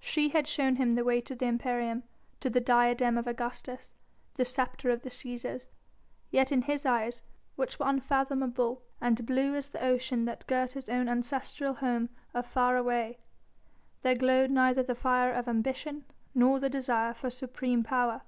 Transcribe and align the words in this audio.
She 0.00 0.30
had 0.30 0.48
shown 0.48 0.74
him 0.74 0.96
the 0.96 1.04
way 1.04 1.20
to 1.20 1.36
the 1.36 1.46
imperium, 1.46 2.02
to 2.40 2.50
the 2.50 2.60
diadem 2.60 3.16
of 3.16 3.28
Augustus, 3.28 3.94
the 4.34 4.44
sceptre 4.44 4.90
of 4.90 5.02
the 5.02 5.10
Cæsars, 5.10 5.68
yet 6.32 6.50
in 6.50 6.62
his 6.62 6.84
eyes, 6.84 7.22
which 7.54 7.78
were 7.78 7.86
unfathomable 7.86 8.82
and 9.00 9.24
blue 9.24 9.54
as 9.54 9.68
the 9.68 9.80
ocean 9.80 10.24
that 10.24 10.44
girt 10.48 10.72
his 10.72 10.88
own 10.88 11.08
ancestral 11.08 11.74
home 11.74 12.08
of 12.34 12.46
far 12.48 12.76
away, 12.76 13.18
there 14.02 14.16
glowed 14.16 14.50
neither 14.50 14.82
the 14.82 14.96
fire 14.96 15.32
of 15.32 15.46
ambition, 15.46 16.04
nor 16.34 16.58
the 16.58 16.68
desire 16.68 17.14
for 17.14 17.30
supreme 17.30 17.84
power. 17.84 18.22